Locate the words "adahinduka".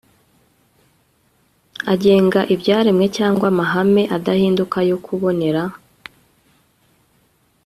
4.15-4.77